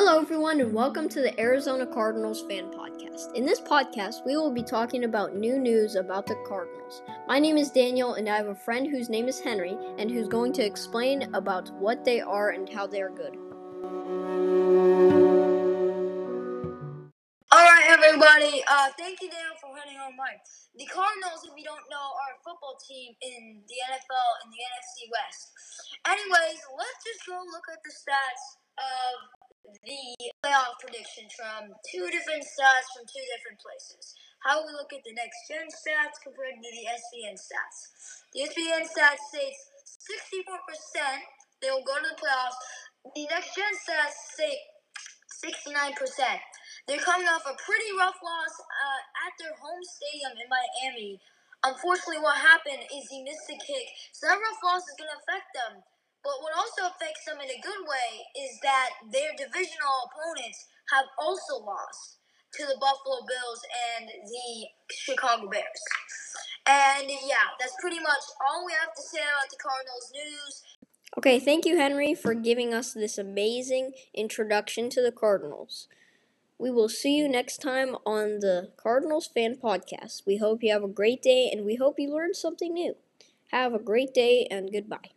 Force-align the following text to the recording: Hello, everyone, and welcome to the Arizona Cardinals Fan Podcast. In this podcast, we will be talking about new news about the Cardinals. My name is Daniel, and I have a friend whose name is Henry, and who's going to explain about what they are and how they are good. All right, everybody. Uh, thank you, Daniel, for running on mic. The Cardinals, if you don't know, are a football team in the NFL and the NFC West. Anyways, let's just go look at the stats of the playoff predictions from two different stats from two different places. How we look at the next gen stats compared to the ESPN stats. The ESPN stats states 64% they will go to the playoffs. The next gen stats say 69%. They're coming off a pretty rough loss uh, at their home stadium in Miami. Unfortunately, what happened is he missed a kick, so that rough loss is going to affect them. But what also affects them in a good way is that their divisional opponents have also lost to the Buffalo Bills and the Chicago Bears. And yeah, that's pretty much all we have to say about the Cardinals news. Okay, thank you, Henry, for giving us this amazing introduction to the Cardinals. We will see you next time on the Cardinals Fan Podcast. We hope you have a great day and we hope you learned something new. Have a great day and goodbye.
Hello, 0.00 0.20
everyone, 0.20 0.60
and 0.60 0.72
welcome 0.72 1.08
to 1.08 1.20
the 1.20 1.34
Arizona 1.40 1.84
Cardinals 1.84 2.42
Fan 2.42 2.70
Podcast. 2.70 3.34
In 3.34 3.44
this 3.44 3.58
podcast, 3.58 4.24
we 4.24 4.36
will 4.36 4.54
be 4.54 4.62
talking 4.62 5.02
about 5.02 5.34
new 5.34 5.58
news 5.58 5.96
about 5.96 6.24
the 6.24 6.36
Cardinals. 6.46 7.02
My 7.26 7.40
name 7.40 7.58
is 7.58 7.72
Daniel, 7.72 8.14
and 8.14 8.28
I 8.28 8.36
have 8.36 8.46
a 8.46 8.54
friend 8.54 8.86
whose 8.86 9.10
name 9.10 9.26
is 9.26 9.40
Henry, 9.40 9.76
and 9.98 10.08
who's 10.08 10.28
going 10.28 10.52
to 10.52 10.64
explain 10.64 11.34
about 11.34 11.74
what 11.82 12.04
they 12.04 12.20
are 12.20 12.50
and 12.50 12.68
how 12.68 12.86
they 12.86 13.02
are 13.02 13.10
good. 13.10 13.34
All 17.50 17.66
right, 17.66 17.86
everybody. 17.90 18.62
Uh, 18.70 18.94
thank 18.94 19.18
you, 19.18 19.26
Daniel, 19.26 19.58
for 19.58 19.74
running 19.74 19.98
on 19.98 20.14
mic. 20.14 20.38
The 20.78 20.86
Cardinals, 20.94 21.42
if 21.42 21.58
you 21.58 21.66
don't 21.66 21.90
know, 21.90 22.06
are 22.22 22.38
a 22.38 22.40
football 22.46 22.78
team 22.86 23.18
in 23.18 23.66
the 23.66 23.78
NFL 23.90 24.30
and 24.46 24.54
the 24.54 24.62
NFC 24.62 25.10
West. 25.10 25.50
Anyways, 26.06 26.62
let's 26.78 27.02
just 27.02 27.26
go 27.26 27.34
look 27.50 27.66
at 27.66 27.82
the 27.82 27.90
stats 27.90 28.62
of 28.78 29.37
the 29.84 30.02
playoff 30.44 30.78
predictions 30.80 31.32
from 31.36 31.72
two 31.88 32.06
different 32.08 32.44
stats 32.44 32.88
from 32.94 33.04
two 33.08 33.24
different 33.36 33.58
places. 33.60 34.14
How 34.44 34.62
we 34.62 34.72
look 34.72 34.92
at 34.94 35.02
the 35.02 35.14
next 35.14 35.48
gen 35.50 35.66
stats 35.68 36.20
compared 36.22 36.56
to 36.56 36.62
the 36.62 36.82
ESPN 36.86 37.36
stats. 37.36 37.78
The 38.32 38.46
ESPN 38.46 38.86
stats 38.86 39.22
states 39.32 39.60
64% 40.06 41.38
they 41.60 41.70
will 41.70 41.82
go 41.82 41.98
to 41.98 42.06
the 42.06 42.18
playoffs. 42.18 42.58
The 43.14 43.26
next 43.26 43.54
gen 43.54 43.74
stats 43.74 44.14
say 44.38 44.54
69%. 45.42 45.94
They're 46.86 47.02
coming 47.02 47.26
off 47.28 47.44
a 47.46 47.54
pretty 47.58 47.90
rough 47.98 48.18
loss 48.22 48.54
uh, 48.62 49.02
at 49.26 49.32
their 49.42 49.54
home 49.58 49.82
stadium 49.82 50.38
in 50.38 50.48
Miami. 50.48 51.20
Unfortunately, 51.66 52.22
what 52.22 52.38
happened 52.38 52.86
is 52.86 53.10
he 53.10 53.26
missed 53.26 53.50
a 53.50 53.58
kick, 53.58 53.86
so 54.14 54.30
that 54.30 54.38
rough 54.38 54.62
loss 54.62 54.86
is 54.86 54.94
going 54.94 55.10
to 55.10 55.18
affect 55.18 55.50
them. 55.52 55.82
But 56.24 56.42
what 56.42 56.54
also 56.56 56.90
affects 56.90 57.24
them 57.24 57.38
in 57.40 57.48
a 57.48 57.60
good 57.62 57.82
way 57.86 58.10
is 58.36 58.58
that 58.62 58.90
their 59.12 59.32
divisional 59.38 60.10
opponents 60.10 60.66
have 60.92 61.06
also 61.18 61.62
lost 61.62 62.18
to 62.54 62.66
the 62.66 62.76
Buffalo 62.80 63.22
Bills 63.28 63.62
and 63.96 64.08
the 64.08 64.66
Chicago 64.90 65.48
Bears. 65.48 65.82
And 66.66 67.08
yeah, 67.08 67.54
that's 67.60 67.76
pretty 67.80 68.00
much 68.00 68.24
all 68.44 68.66
we 68.66 68.72
have 68.72 68.94
to 68.94 69.02
say 69.02 69.20
about 69.20 69.48
the 69.50 69.56
Cardinals 69.56 70.12
news. 70.12 70.62
Okay, 71.16 71.38
thank 71.38 71.64
you, 71.64 71.78
Henry, 71.78 72.14
for 72.14 72.34
giving 72.34 72.74
us 72.74 72.92
this 72.92 73.18
amazing 73.18 73.92
introduction 74.14 74.90
to 74.90 75.02
the 75.02 75.12
Cardinals. 75.12 75.88
We 76.58 76.70
will 76.70 76.88
see 76.88 77.16
you 77.16 77.28
next 77.28 77.62
time 77.62 77.96
on 78.04 78.40
the 78.40 78.72
Cardinals 78.76 79.28
Fan 79.28 79.56
Podcast. 79.56 80.26
We 80.26 80.38
hope 80.38 80.62
you 80.62 80.72
have 80.72 80.84
a 80.84 80.88
great 80.88 81.22
day 81.22 81.48
and 81.50 81.64
we 81.64 81.76
hope 81.76 81.98
you 81.98 82.12
learned 82.12 82.36
something 82.36 82.74
new. 82.74 82.96
Have 83.52 83.74
a 83.74 83.78
great 83.78 84.12
day 84.12 84.46
and 84.50 84.72
goodbye. 84.72 85.10